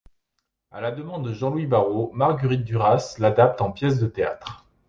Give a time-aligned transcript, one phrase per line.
[0.71, 4.65] À la demande de Jean-Louis Barrault, Marguerite Duras l'adapte en pièce de théâtre.